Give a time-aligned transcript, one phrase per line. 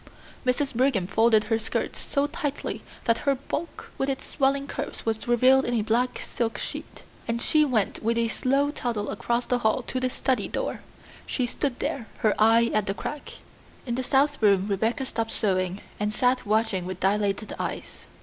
[0.47, 0.73] Mrs.
[0.73, 5.63] Brigham folded her skirts so tightly that her bulk with its swelling curves was revealed
[5.63, 9.83] in a black silk sheath, and she went with a slow toddle across the hall
[9.83, 10.79] to the study door.
[11.27, 13.33] She stood there, her eye at the crack.
[13.85, 18.05] In the south room Rebecca stopped sewing and sat watching with dilated eyes.